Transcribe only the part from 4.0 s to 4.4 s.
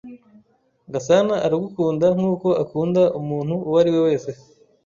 wese.